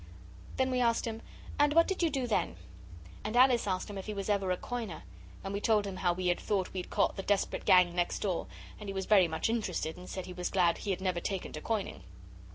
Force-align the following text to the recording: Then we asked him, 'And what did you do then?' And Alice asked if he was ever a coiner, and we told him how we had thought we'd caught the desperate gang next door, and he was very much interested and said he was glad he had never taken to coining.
Then 0.57 0.71
we 0.71 0.79
asked 0.81 1.05
him, 1.05 1.21
'And 1.59 1.73
what 1.73 1.87
did 1.87 2.01
you 2.01 2.09
do 2.09 2.25
then?' 2.25 2.55
And 3.23 3.37
Alice 3.37 3.67
asked 3.67 3.87
if 3.91 4.05
he 4.07 4.15
was 4.15 4.29
ever 4.29 4.49
a 4.49 4.57
coiner, 4.57 5.03
and 5.43 5.53
we 5.53 5.61
told 5.61 5.85
him 5.85 5.97
how 5.97 6.11
we 6.11 6.25
had 6.25 6.39
thought 6.39 6.73
we'd 6.73 6.89
caught 6.89 7.17
the 7.17 7.21
desperate 7.21 7.65
gang 7.65 7.93
next 7.93 8.17
door, 8.17 8.47
and 8.79 8.89
he 8.89 8.93
was 8.93 9.05
very 9.05 9.27
much 9.27 9.47
interested 9.47 9.97
and 9.97 10.09
said 10.09 10.25
he 10.25 10.33
was 10.33 10.49
glad 10.49 10.79
he 10.79 10.89
had 10.89 11.01
never 11.01 11.19
taken 11.19 11.53
to 11.53 11.61
coining. 11.61 12.01